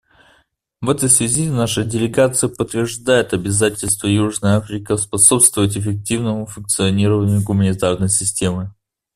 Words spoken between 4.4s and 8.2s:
Африки способствовать эффективному функционированию гуманитарной